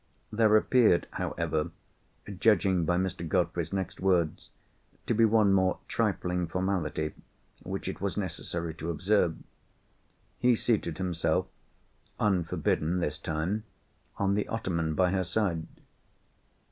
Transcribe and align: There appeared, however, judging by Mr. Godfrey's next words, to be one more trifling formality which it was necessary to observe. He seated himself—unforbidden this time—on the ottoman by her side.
There 0.31 0.57
appeared, 0.57 1.05
however, 1.11 1.69
judging 2.39 2.85
by 2.85 2.97
Mr. 2.97 3.21
Godfrey's 3.27 3.71
next 3.71 3.99
words, 3.99 4.49
to 5.05 5.13
be 5.13 5.25
one 5.25 5.53
more 5.53 5.77
trifling 5.87 6.47
formality 6.47 7.13
which 7.61 7.87
it 7.87 8.01
was 8.01 8.17
necessary 8.17 8.73
to 8.73 8.89
observe. 8.89 9.35
He 10.39 10.55
seated 10.55 10.97
himself—unforbidden 10.97 12.97
this 12.97 13.19
time—on 13.19 14.33
the 14.33 14.47
ottoman 14.47 14.95
by 14.95 15.11
her 15.11 15.23
side. 15.23 15.67